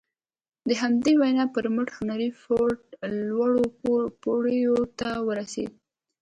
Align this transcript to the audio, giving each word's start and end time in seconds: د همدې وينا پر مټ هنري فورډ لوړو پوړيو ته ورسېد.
د 0.67 0.71
همدې 0.81 1.13
وينا 1.21 1.45
پر 1.55 1.65
مټ 1.75 1.87
هنري 1.97 2.29
فورډ 2.41 2.79
لوړو 3.35 3.63
پوړيو 4.21 4.77
ته 4.99 5.09
ورسېد. 5.27 5.71